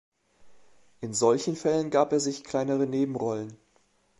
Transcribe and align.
In 1.01 1.13
solchen 1.13 1.55
Fällen 1.55 1.91
gab 1.91 2.11
er 2.11 2.19
sich 2.19 2.43
kleinere 2.43 2.87
Nebenrollen. 2.87 3.55